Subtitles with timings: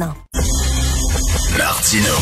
[0.00, 0.14] Non.
[1.58, 2.14] Martino.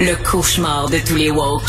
[0.00, 1.62] Le cauchemar de tous les woke.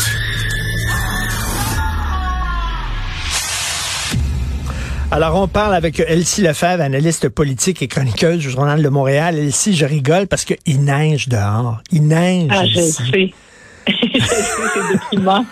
[5.12, 9.38] Alors, on parle avec Elsie Lefebvre, analyste politique et chroniqueuse du Journal de Montréal.
[9.38, 11.80] Elsie, je rigole parce qu'il neige dehors.
[11.92, 12.48] Il neige.
[12.50, 12.92] Ah, je ici.
[12.92, 13.04] sais.
[13.04, 13.34] je sais,
[14.00, 15.44] c'est déprimant.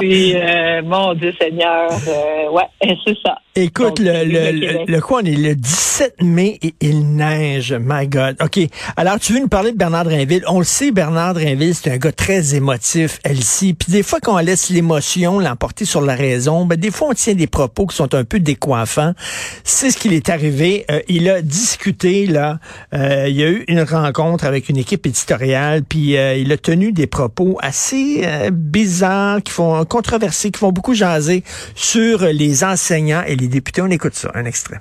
[0.00, 1.90] C'est, euh, mon Dieu Seigneur.
[1.90, 2.68] Euh, ouais,
[3.04, 3.38] c'est ça.
[3.54, 4.84] Écoute, Donc, le, le, le le, Québec.
[4.88, 7.74] le quoi, on est le 17 mai et il neige.
[7.78, 8.36] My God.
[8.42, 8.60] OK.
[8.96, 10.42] Alors, tu veux nous parler de Bernard Drinville.
[10.48, 13.74] On le sait, Bernard Drinville, c'est un gars très émotif, Elsie.
[13.74, 17.12] Puis des fois, quand on laisse l'émotion l'emporter sur la raison, ben, des fois, on
[17.12, 19.12] tient des propos qui sont un peu décoiffants.
[19.64, 20.86] C'est ce qu'il est arrivé.
[20.90, 22.58] Euh, il a discuté, là.
[22.94, 26.56] Euh, il y a eu une rencontre avec une équipe éditoriale, puis euh, il a
[26.56, 31.44] tenu des propos assez euh, bizarres, qui font controversés, qui font beaucoup jaser
[31.74, 33.82] sur les enseignants et les députés.
[33.82, 34.80] On écoute ça, un extrait.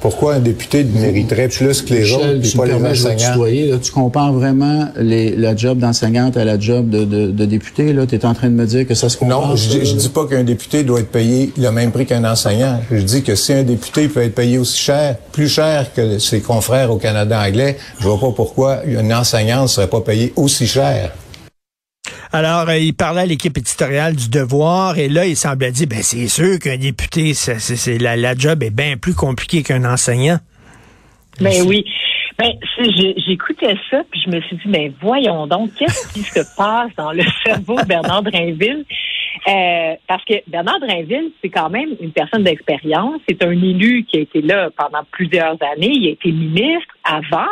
[0.00, 3.30] Pourquoi un député mériterait plus que les Michel, autres, puis tu pas me les enseignants?
[3.32, 3.78] tutoyer, là.
[3.80, 7.94] Tu compares vraiment les, la job d'enseignante à la job de, de, de député.
[8.08, 9.50] Tu es en train de me dire que ça se compare.
[9.50, 12.80] Non, je, je dis pas qu'un député doit être payé le même prix qu'un enseignant.
[12.90, 16.40] Je dis que si un député peut être payé aussi cher, plus cher que ses
[16.40, 21.12] confrères au Canada anglais, je vois pas pourquoi une enseignante serait pas payée aussi cher.
[22.32, 26.02] Alors, euh, il parlait à l'équipe éditoriale du Devoir et là, il semblait dire, ben
[26.02, 30.38] c'est sûr qu'un député, c'est, c'est- la, la job est bien plus compliquée qu'un enseignant.
[31.40, 31.84] Ben oui.
[32.38, 32.48] Ben,
[33.26, 37.12] j'écoutais ça, puis je me suis dit, mais voyons donc, qu'est-ce qui se passe dans
[37.12, 38.84] le cerveau de Bernard Drinville?
[39.48, 43.20] Euh, parce que Bernard Drinville, c'est quand même une personne d'expérience.
[43.28, 45.92] C'est un élu qui a été là pendant plusieurs années.
[45.94, 47.48] Il a été ministre avant.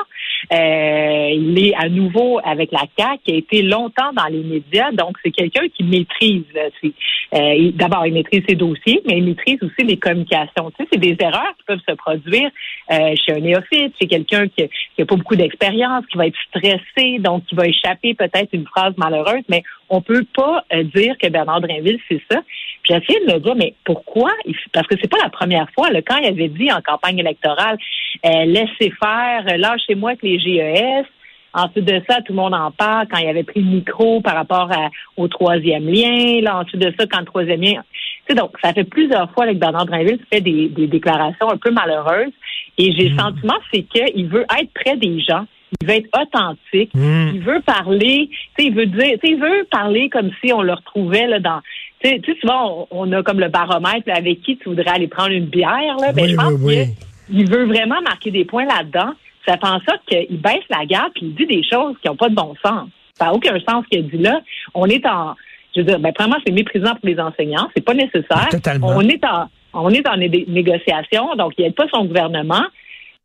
[0.53, 4.91] Euh, il est à nouveau avec la CAQ, qui a été longtemps dans les médias.
[4.93, 6.43] Donc, c'est quelqu'un qui maîtrise.
[6.57, 10.71] euh, il- D'abord, il maîtrise ses dossiers, mais il maîtrise aussi les communications.
[10.73, 12.51] Tu sais, c'est des erreurs qui peuvent se produire
[12.91, 17.19] euh, chez un néophyte, chez quelqu'un qui n'a pas beaucoup d'expérience, qui va être stressé,
[17.21, 21.29] donc qui va échapper peut-être une phrase malheureuse, mais on peut pas euh, dire que
[21.29, 22.41] Bernard Drinville, c'est ça.
[22.83, 24.31] Puis essayé de me dire, mais pourquoi?
[24.73, 25.91] Parce que c'est pas la première fois.
[25.91, 27.77] Là, quand il avait dit en campagne électorale,
[28.27, 31.07] euh, laissez faire, euh, lâchez-moi que les GES,
[31.53, 34.37] Ensuite de ça, tout le monde en parle quand il avait pris le micro par
[34.37, 36.41] rapport à- au troisième lien.
[36.43, 37.83] Là, ensuite de ça, quand le troisième lien.
[37.83, 41.51] Tu sais, donc, ça fait plusieurs fois là, que Bernard Drinville fait des, des déclarations
[41.51, 42.31] un peu malheureuses.
[42.79, 45.45] Et j'ai le sentiment, c'est qu'il veut être près des gens.
[45.81, 46.93] Il veut être authentique.
[46.95, 47.31] Hmm.
[47.35, 48.29] Il veut parler.
[48.31, 49.19] Tu sais, il veut dire.
[49.21, 51.61] Tu sais, il veut parler comme si on le retrouvait là dans.
[52.01, 54.69] Tu sais, tu sais, souvent, on, on a comme le baromètre là, avec qui tu
[54.69, 55.97] voudrais aller prendre une bière.
[56.01, 56.13] Là.
[56.13, 56.77] Ben, Oui, je pense oui, oui.
[56.77, 59.13] que il veut vraiment marquer des points là-dedans.
[59.47, 62.17] Ça fait en sorte qu'il baisse la garde puis il dit des choses qui n'ont
[62.17, 62.89] pas de bon sens.
[63.15, 64.41] Ça n'a aucun sens ce qu'il dit là.
[64.75, 65.35] On est en,
[65.75, 67.69] je veux dire, ben, vraiment, c'est méprisant pour les enseignants.
[67.75, 68.49] C'est pas nécessaire.
[68.51, 68.89] Totalement.
[68.89, 72.65] On est en, on est en né- négociation, donc il n'aide pas son gouvernement.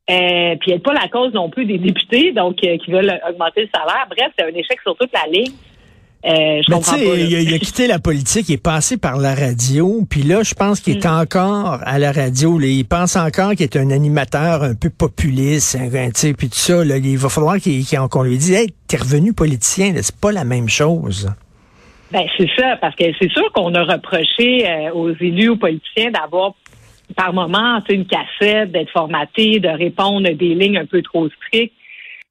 [0.10, 3.20] Euh, puis il n'aide pas la cause non plus des députés, donc euh, qui veulent
[3.28, 4.06] augmenter le salaire.
[4.10, 5.52] Bref, c'est un échec sur toute la ligne.
[6.25, 7.16] Euh, je Mais tu comprends sais, pas.
[7.18, 10.41] il, a- il a quitté la politique, il est passé par la radio, puis là,
[10.44, 10.97] je pense qu'il Mm.
[10.97, 12.58] est encore à la radio.
[12.58, 12.66] là.
[12.66, 15.78] il pense encore qu'il est un animateur un peu populiste,
[16.16, 16.84] sais, puis tout ça.
[16.84, 17.58] là, il va falloir
[18.09, 21.30] qu'on lui dise, hey, t'es revenu politicien, c'est pas la même chose.
[22.12, 26.12] Ben, c'est ça, parce que c'est sûr qu'on a reproché euh, aux élus, aux politiciens
[26.12, 26.53] d'avoir
[27.16, 31.74] par moment une cassette, d'être formaté, de répondre à des lignes un peu trop strictes.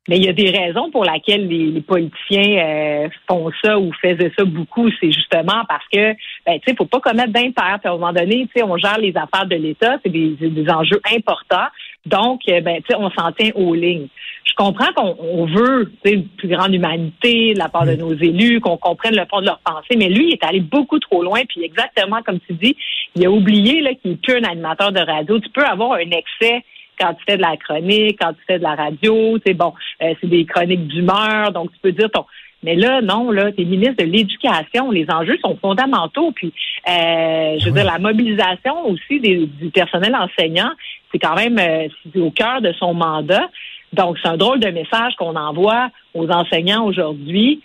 [0.09, 3.91] Mais il y a des raisons pour lesquelles les, les politiciens euh, font ça ou
[4.03, 4.91] faisaient ça beaucoup.
[5.01, 6.13] C'est justement parce que,
[6.45, 7.79] ben, tu sais, faut pas commettre d'impair.
[7.83, 10.71] À un moment donné, tu sais, on gère les affaires de l'État, c'est des, des
[10.71, 11.69] enjeux importants.
[12.05, 14.09] Donc, euh, ben, tu sais, on s'en tient aux lignes.
[14.45, 17.95] Je comprends qu'on on veut tu sais, une plus grande humanité de la part de
[17.95, 20.99] nos élus, qu'on comprenne le fond de leur pensée, mais lui, il est allé beaucoup
[20.99, 21.41] trop loin.
[21.49, 22.77] Puis exactement comme tu dis,
[23.17, 25.41] il a oublié là, qu'il n'est plus un animateur de radio.
[25.41, 26.63] Tu peux avoir un excès
[26.99, 29.73] quand tu fais de la chronique, quand tu fais de la radio, c'est bon,
[30.03, 32.25] euh, c'est des chroniques d'humeur, donc tu peux dire ton.
[32.63, 34.91] Mais là, non, là, tu es ministre de l'Éducation.
[34.91, 36.33] Les enjeux sont fondamentaux.
[36.33, 36.51] Puis,
[36.89, 40.71] euh, je veux dire, la mobilisation aussi des- du personnel enseignant,
[41.13, 41.89] c'est quand même euh,
[42.23, 43.51] au cœur de son mandat.
[43.93, 47.61] Donc, c'est un drôle de message qu'on envoie aux enseignants aujourd'hui.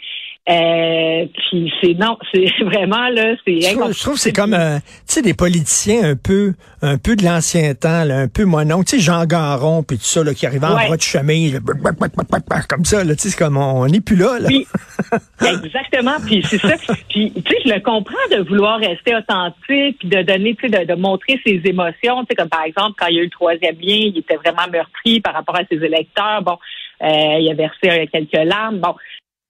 [0.50, 4.78] Euh, puis c'est non, c'est vraiment là, c'est Je trouve, je trouve c'est comme, euh,
[4.80, 8.84] tu sais, des politiciens un peu, un peu de l'ancien temps, là, un peu monon.
[8.84, 10.88] Tu sais, Jean Garon, puis tout ça, là, qui arrivait en Ouais.
[10.88, 11.60] bras de chemin, là,
[12.68, 14.48] comme ça, là, tu sais, c'est comme, on n'est plus là, là.
[14.50, 14.66] Oui,
[15.64, 16.16] exactement.
[16.26, 16.74] Puis c'est ça.
[17.10, 20.86] Puis tu sais, je le comprends de vouloir rester authentique, puis de donner, tu sais,
[20.86, 22.22] de, de montrer ses émotions.
[22.22, 24.36] Tu sais, comme par exemple quand il y a eu le troisième lien, il était
[24.36, 26.42] vraiment meurtri par rapport à ses électeurs.
[26.42, 26.58] Bon,
[27.04, 28.80] euh, il a versé euh, quelques larmes.
[28.80, 28.96] Bon.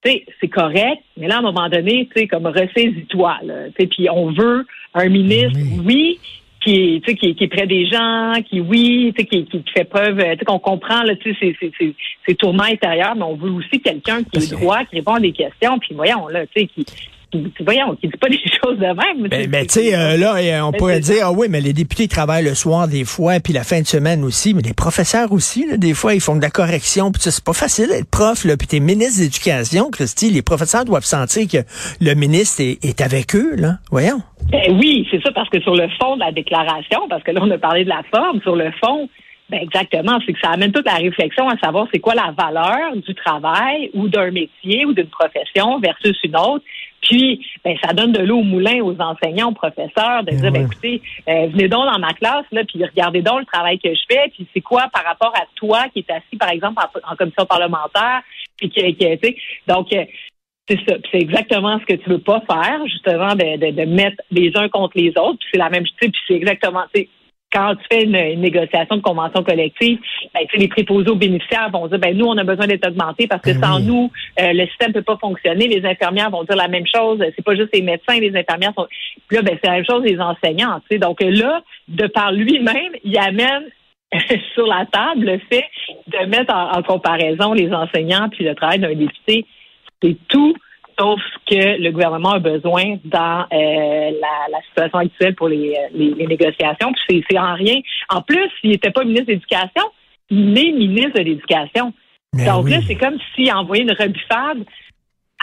[0.04, 3.68] Tu sais, c'est correct, mais là, à un moment donné, tu sais, comme ressaisis-toi, là.
[3.68, 5.82] Tu sais, puis on veut un ministre, Oui.
[5.86, 6.20] oui,
[6.64, 10.60] qui est, qui, qui est près des gens, qui oui, qui, qui fait preuve, qu'on
[10.60, 11.72] comprend là, ses, ses,
[12.26, 15.32] ses tourments intérieurs, mais on veut aussi quelqu'un qui est droit, qui répond à des
[15.32, 16.86] questions, puis voyons là, tu sais, qui
[17.62, 19.22] voyons, qui dit pas des choses de même.
[19.22, 22.08] Mais, ben, ben, tu sais, euh, là, on pourrait dire, ah oui, mais les députés
[22.08, 25.66] travaillent le soir des fois, puis la fin de semaine aussi, mais les professeurs aussi,
[25.68, 28.58] là, des fois, ils font de la correction, puis c'est pas facile d'être prof, là,
[28.58, 31.66] puis t'es ministre d'éducation, Christy, les professeurs doivent sentir que
[32.02, 34.22] le ministre est, est avec eux, là, voyons.
[34.52, 37.42] Ben oui, c'est ça, parce que sur le fond de la déclaration, parce que là,
[37.44, 39.10] on a parlé de la forme, sur le fond,
[39.50, 42.96] ben exactement, c'est que ça amène toute la réflexion à savoir c'est quoi la valeur
[42.96, 46.64] du travail ou d'un métier ou d'une profession versus une autre.
[47.02, 50.52] Puis, ben, ça donne de l'eau au moulin aux enseignants, aux professeurs, de eh dire,
[50.52, 53.90] ben, écoutez, euh, venez donc dans ma classe, là, puis regardez donc le travail que
[53.90, 57.16] je fais, puis c'est quoi par rapport à toi qui est assis, par exemple, en,
[57.16, 58.22] commission parlementaire,
[58.58, 59.36] puis qui, qui tu
[59.68, 60.06] donc, euh,
[60.68, 60.98] c'est ça.
[61.12, 64.70] C'est exactement ce que tu veux pas faire, justement, de, de, de mettre les uns
[64.70, 65.40] contre les autres.
[65.40, 65.96] Puis c'est la même chose.
[66.12, 66.84] Puis c'est exactement
[67.52, 70.00] quand tu fais une, négociation de convention collective,
[70.34, 73.42] ben, les préposés aux bénéficiaires vont dire ben nous, on a besoin d'être augmentés parce
[73.42, 75.68] que ben sans nous, euh, le système ne peut pas fonctionner.
[75.68, 77.20] Les infirmières vont dire la même chose.
[77.36, 78.88] C'est pas juste les médecins, les infirmières sont.
[79.28, 80.80] Puis là, ben, c'est la même chose les enseignants.
[80.90, 81.00] sais.
[81.00, 83.66] Donc là, de par lui-même, il amène
[84.54, 85.66] sur la table le fait
[86.08, 89.46] de mettre en, en comparaison les enseignants puis le travail d'un député.
[90.02, 90.56] C'est tout
[91.00, 91.20] sauf
[91.50, 94.12] que le gouvernement a besoin dans euh,
[94.52, 96.92] la, situation actuelle pour les, négociations.
[97.08, 97.76] Puis c'est en rien.
[98.10, 99.84] En plus, il n'était pas ministre de l'Éducation,
[100.30, 101.94] il est ministre de l'Éducation.
[102.34, 104.64] Donc là, c'est comme s'il envoyait une rebuffade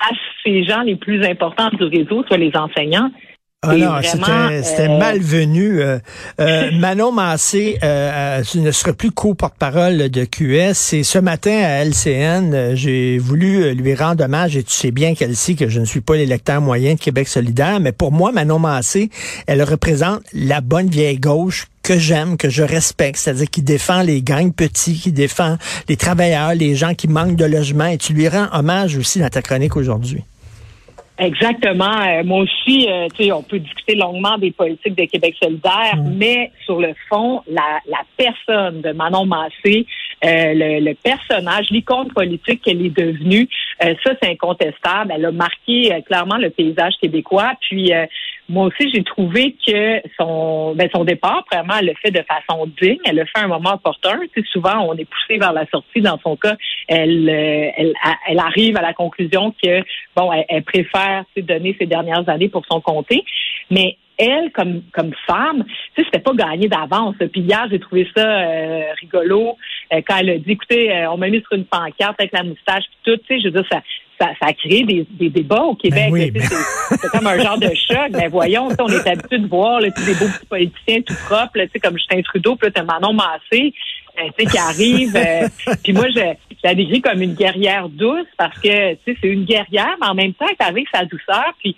[0.00, 0.10] à
[0.44, 3.10] ces gens les plus importants du réseau, soit les enseignants.
[3.68, 5.80] Ah non, c'était euh, malvenu.
[5.80, 5.98] Euh,
[6.40, 10.74] euh, Manon Massé ne sera plus co-porte-parole de QS.
[10.74, 15.36] C'est ce matin à LCN, j'ai voulu lui rendre hommage et tu sais bien qu'elle
[15.36, 18.58] sait que je ne suis pas l'électeur moyen de Québec solidaire, mais pour moi, Manon
[18.58, 19.10] Massé,
[19.46, 24.20] elle représente la bonne vieille gauche que j'aime, que je respecte, c'est-à-dire qui défend les
[24.20, 25.56] gangs petits, qui défend
[25.88, 27.86] les travailleurs, les gens qui manquent de logement.
[27.86, 30.24] Et tu lui rends hommage aussi dans ta chronique aujourd'hui.
[31.18, 32.02] Exactement.
[32.02, 35.96] Euh, moi aussi, euh, tu sais, on peut discuter longuement des politiques de Québec solidaire,
[35.96, 36.14] mm.
[36.16, 39.86] mais sur le fond, la, la personne de Manon Massé,
[40.24, 43.48] euh, le, le, personnage, l'icône politique qu'elle est devenue,
[43.80, 45.12] ça c'est incontestable.
[45.14, 47.52] Elle a marqué clairement le paysage québécois.
[47.60, 47.92] Puis
[48.48, 52.66] moi aussi, j'ai trouvé que son, ben, son départ, vraiment, elle le fait de façon
[52.80, 52.98] digne.
[53.04, 54.20] Elle le fait à un moment opportun.
[54.32, 56.00] Tu sais, souvent, on est poussé vers la sortie.
[56.00, 56.56] Dans son cas,
[56.86, 57.94] elle, euh, elle,
[58.28, 59.82] elle arrive à la conclusion que,
[60.14, 63.24] bon, elle, préfère donner ses dernières années pour son comté.
[63.70, 65.64] Mais elle, comme comme femme,
[65.94, 67.16] tu sais, c'était pas gagné d'avance.
[67.18, 69.56] Puis hier, j'ai trouvé ça euh, rigolo
[69.92, 72.84] euh, quand elle a dit, écoutez, on m'a mis sur une pancarte avec la moustache
[72.84, 73.16] puis tout.
[73.16, 73.82] Tu sais, je veux dire, ça,
[74.18, 76.10] ça, a créé des, débats au Québec.
[76.10, 76.42] Ben
[76.90, 78.10] c'est comme un genre de choc.
[78.12, 81.98] Mais voyons, on est habitué de voir là, des beaux petits politiciens tout propres, comme
[81.98, 83.74] Justin Trudeau, puis là, t'as Manon Massé,
[84.18, 85.16] euh, qui arrive.
[85.16, 85.48] Euh,
[85.82, 86.20] puis moi, je,
[86.50, 90.34] je la décris comme une guerrière douce parce que c'est une guerrière, mais en même
[90.34, 91.52] temps, elle avec sa douceur.
[91.62, 91.76] Puis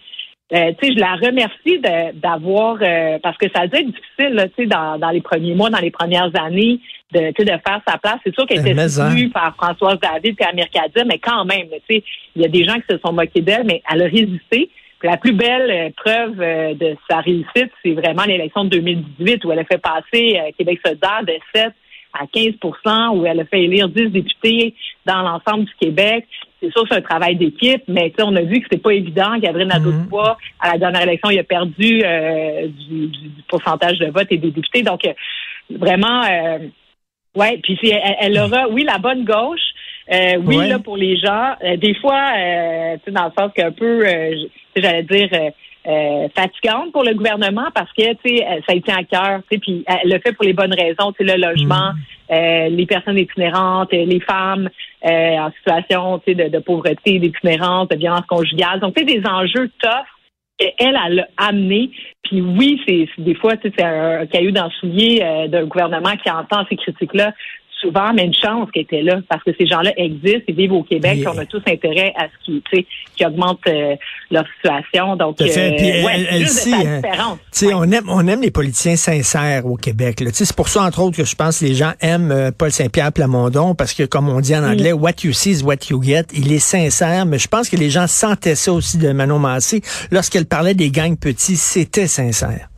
[0.53, 1.79] euh, tu sais, je la remercie
[2.15, 2.79] d'avoir
[3.23, 5.79] parce que ça a dû être difficile, tu sais, dans, dans les premiers mois, dans
[5.79, 6.81] les premières années,
[7.13, 8.19] de, de faire sa place.
[8.25, 8.89] C'est sûr qu'elle était hein.
[8.89, 12.05] soutenue par Françoise David et Amir Kadir, mais quand même, tu sais,
[12.37, 14.71] il y a des gens qui se sont moqués d'elle, mais elle a résisté.
[15.03, 19.53] la plus belle euh, preuve euh, de sa réussite, c'est vraiment l'élection de 2018 où
[19.53, 21.73] elle a fait passer euh, Québec solidaire de 7
[22.19, 24.75] à 15% où elle a fait élire 10 députés
[25.07, 26.27] dans l'ensemble du Québec.
[26.61, 29.39] C'est sûr c'est un travail d'équipe, mais on a vu que c'était pas évident.
[29.39, 30.69] Gabriel Nadeau-Dubois, mm-hmm.
[30.69, 32.03] à la dernière élection, il a perdu
[32.89, 34.83] du, du, pourcentage de vote et des députés.
[34.83, 35.03] Donc,
[35.71, 36.23] vraiment,
[37.37, 39.61] oui, puis elle, elle, aura, oui, la bonne gauche.
[40.11, 41.55] Euh, oui, là, pour les gens.
[41.63, 44.35] Euh, des fois, euh, tu sais, dans le sens qu'un peu, euh,
[44.75, 45.29] j'allais dire,
[46.35, 49.59] fatigante pour le gouvernement parce que, tu sais, ça a été à cœur, tu sais,
[49.59, 51.93] puis elle le fait pour les bonnes raisons, tu sais, le logement,
[52.31, 52.75] mm.
[52.75, 54.69] les personnes itinérantes, les femmes
[55.03, 58.81] en situation, tu sais, de, de pauvreté, d'itinérance, de violence conjugale.
[58.81, 60.07] Donc, tu des enjeux tough
[60.59, 61.91] elle, elle a amené.
[62.23, 66.31] Puis oui, c'est des fois, c'est un, caillou dans le soulier euh, d'un gouvernement qui
[66.31, 67.33] entend ces critiques-là
[67.81, 70.83] souvent, mais une chance qu'elle était là, parce que ces gens-là existent, ils vivent au
[70.83, 72.63] Québec, on a tous intérêt à ce qu'ils,
[73.17, 73.95] qui augmente euh,
[74.31, 75.17] leur situation.
[75.17, 77.39] Donc, euh, ouais, elle, hein.
[77.75, 80.23] on aime, on aime les politiciens sincères au Québec.
[80.33, 83.13] C'est pour ça, entre autres, que je pense que les gens aiment euh, Paul Saint-Pierre
[83.13, 86.25] Plamondon, parce que, comme on dit en anglais, what you see is what you get.
[86.35, 89.83] Il est sincère, mais je pense que les gens sentaient ça aussi de Manon Massé.
[90.11, 92.69] Lorsqu'elle parlait des gangs petits, c'était sincère.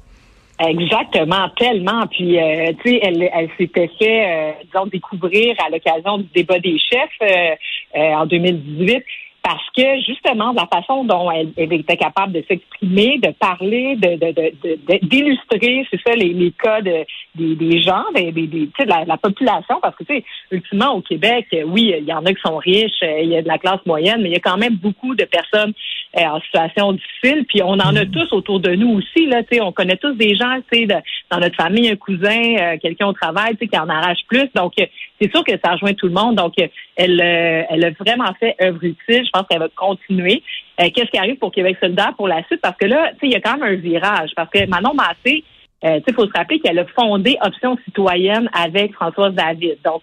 [0.61, 2.07] Exactement, tellement.
[2.09, 6.59] Puis, euh, tu sais, elle, elle s'était fait, euh, disons, découvrir à l'occasion du débat
[6.59, 7.55] des chefs euh,
[7.95, 9.03] en 2018.
[9.43, 14.99] parce que justement, de la façon dont elle, était capable de s'exprimer, de parler, de,
[15.03, 19.79] d'illustrer, c'est ça, les, les cas de, des, gens, des, des, de la, la, population,
[19.81, 23.01] parce que tu sais, ultimement au Québec, oui, il y en a qui sont riches,
[23.01, 25.25] il y a de la classe moyenne, mais il y a quand même beaucoup de
[25.25, 28.11] personnes euh, en situation difficile, puis on en a mm.
[28.11, 30.87] tous autour de nous aussi, là, tu sais, on connaît tous des gens, tu sais,
[30.87, 34.49] dans notre famille, un cousin, euh, quelqu'un au travail, tu sais, qui en arrache plus,
[34.55, 34.73] donc
[35.21, 36.55] c'est sûr que ça rejoint tout le monde, donc
[36.97, 39.25] elle, euh, elle a vraiment fait œuvre utile.
[39.25, 40.43] Je pense qu'elle va continuer.
[40.81, 42.61] Euh, qu'est-ce qui arrive pour Québec solidaire pour la suite?
[42.61, 44.31] Parce que là, il y a quand même un virage.
[44.35, 45.45] Parce que Manon Massé,
[45.85, 49.79] euh, il faut se rappeler qu'elle a fondé Option citoyenne avec Françoise David.
[49.85, 50.03] Donc,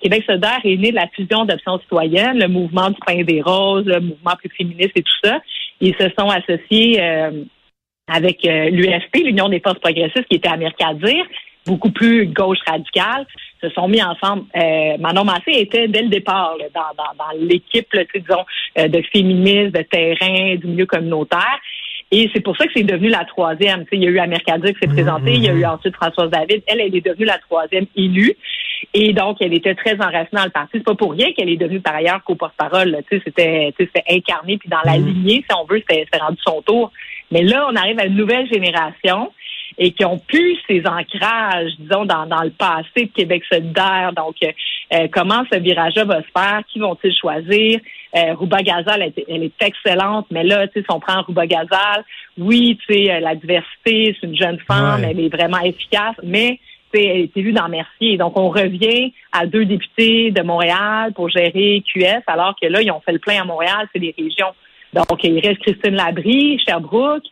[0.00, 3.86] Québec solidaire est né de la fusion d'Option citoyenne, le mouvement du pain des roses,
[3.86, 5.40] le mouvement plus féministe et tout ça.
[5.80, 7.00] Ils se sont associés
[8.06, 10.56] avec l'UFP, l'Union des forces progressistes, qui était à
[10.94, 11.24] dire
[11.66, 13.26] beaucoup plus gauche radicale,
[13.62, 14.44] se sont mis ensemble.
[14.56, 18.44] Euh, Manon Massé était dès le départ dans, dans, dans l'équipe, disons,
[18.78, 21.58] euh, de féministes, de terrain, du milieu communautaire.
[22.10, 23.84] Et c'est pour ça que c'est devenu la troisième.
[23.92, 26.62] il y a eu Amirkadir qui s'est présentée, il y a eu ensuite Françoise David.
[26.66, 28.34] Elle, elle est devenue la troisième élue.
[28.92, 30.70] Et donc, elle était très enracinée dans le parti.
[30.74, 32.98] C'est pas pour rien qu'elle est devenue par ailleurs co-porte-parole.
[33.10, 35.06] C'était, c'était incarné, puis dans la mm.
[35.06, 36.92] lignée, si on veut, c'était rendu son tour.
[37.30, 39.32] Mais là, on arrive à une nouvelle génération
[39.78, 44.12] et qui ont pu ces ancrages, disons, dans, dans le passé de Québec solidaire.
[44.16, 44.52] Donc, euh,
[44.92, 46.62] euh, comment ce virage-là va se faire?
[46.72, 47.80] Qui vont-ils choisir?
[48.16, 52.04] Euh, Rouba Gazal, elle, est excellente, mais là, tu sais, si on prend Rouba Gazal,
[52.38, 56.60] oui, tu sais, la diversité, c'est une jeune femme, elle est vraiment efficace, mais
[56.92, 58.16] elle est élue dans Mercier.
[58.16, 62.90] Donc, on revient à deux députés de Montréal pour gérer QS, alors que là, ils
[62.90, 64.54] ont fait le plein à Montréal, c'est les régions.
[64.92, 67.24] Donc, il reste Christine Labrie, Sherbrooke,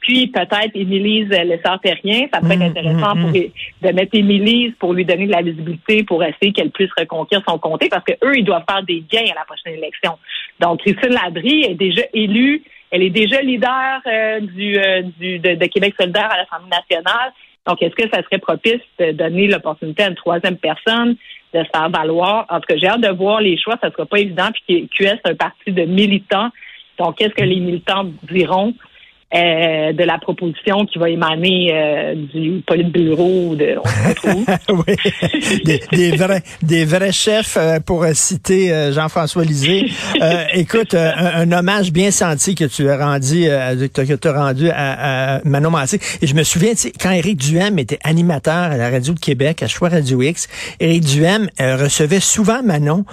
[0.00, 2.26] puis peut-être Émilise Lessard-Terrien.
[2.32, 3.42] Ça peut être mm, intéressant mm, pour, mm.
[3.82, 7.58] de mettre Émilise pour lui donner de la visibilité pour essayer qu'elle puisse reconquérir son
[7.58, 10.18] comté parce que eux, ils doivent faire des gains à la prochaine élection.
[10.60, 12.62] Donc, Christine Labrie est déjà élue.
[12.90, 17.32] Elle est déjà leader euh, du, euh, du de, Québec solidaire à l'Assemblée nationale.
[17.66, 21.16] Donc, est-ce que ça serait propice de donner l'opportunité à une troisième personne
[21.52, 22.46] de se faire valoir?
[22.48, 23.76] En tout cas, j'ai hâte de voir les choix.
[23.82, 24.48] Ça ne sera pas évident.
[24.66, 26.48] Puis QS, c'est un parti de militants.
[26.98, 28.74] Donc, qu'est-ce que les militants diront?
[29.34, 33.76] Euh, de la proposition qui va émaner euh, du politburo de
[34.24, 34.96] on oui.
[35.66, 39.90] des, des, vrais des vrais chefs euh, pour citer Jean-François Lisée.
[40.54, 43.44] écoute, un, hommage bien senti que tu as rendu
[43.92, 46.00] que tu as rendu à, Manon Massé.
[46.22, 49.68] Et je me souviens, quand Éric Duhem était animateur à la radio de Québec, à
[49.68, 50.48] Choix Radio X,
[50.80, 53.04] Éric Duhem recevait souvent Manon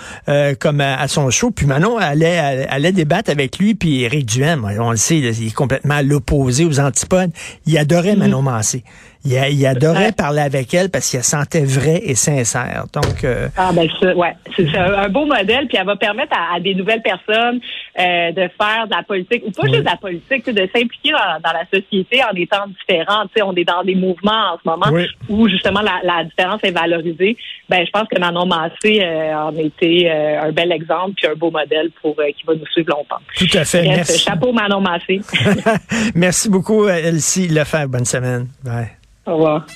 [0.61, 2.37] comme à, son show, puis Manon allait,
[2.69, 6.79] allait débattre avec lui, puis Éric Duhem, on le sait, il est complètement l'opposé, aux
[6.79, 7.31] antipodes.
[7.65, 8.19] Il adorait mhm.
[8.19, 8.83] Manon Massé.
[9.25, 12.85] Il, adorait parler avec elle parce qu'il sentait vrai et sincère.
[12.93, 16.75] Donc, euh, ah ben ouais, c'est un beau modèle, puis elle va permettre à, des
[16.75, 17.59] nouvelles personnes
[17.99, 21.51] euh, de faire de la politique ou pas juste de la politique, de s'impliquer dans,
[21.51, 23.25] la société en étant différents.
[23.43, 27.35] on est dans des mouvements en ce moment où justement la, différence est valorisée.
[27.67, 31.49] Ben, je pense que Manon Massé euh, en était un bel exemple puis un beau
[31.49, 33.21] modèle pour qui va nous suivre longtemps.
[33.37, 33.83] Tout à fait.
[33.83, 34.19] merci.
[34.19, 35.21] Chapeau Manon Massé.
[36.15, 37.87] merci beaucoup, Elsie Lefebvre.
[37.87, 38.47] Bonne semaine.
[38.63, 38.89] Bye.
[39.27, 39.67] Oh, Au revoir.